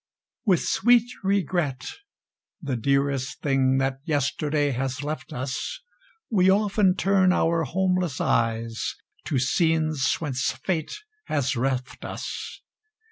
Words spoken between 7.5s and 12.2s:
homeless eyes to scenes whence Fate has reft